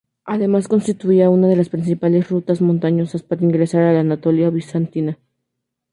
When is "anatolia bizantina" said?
3.99-5.19